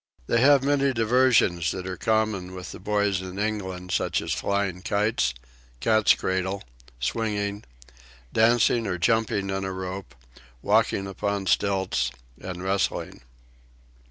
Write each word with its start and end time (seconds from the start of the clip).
They 0.25 0.41
have 0.41 0.63
many 0.63 0.93
diversions 0.93 1.69
that 1.69 1.85
are 1.85 1.95
common 1.95 2.55
with 2.55 2.71
the 2.71 2.79
boys 2.79 3.21
in 3.21 3.37
England 3.37 3.91
such 3.91 4.19
as 4.19 4.33
flying 4.33 4.81
kites, 4.81 5.31
cats 5.79 6.15
cradle, 6.15 6.63
swinging, 6.99 7.65
dancing 8.33 8.87
or 8.87 8.97
jumping 8.97 9.51
in 9.51 9.63
a 9.63 9.71
rope, 9.71 10.15
walking 10.63 11.05
upon 11.05 11.45
stilts 11.45 12.09
and 12.39 12.63
wrestling. 12.63 13.21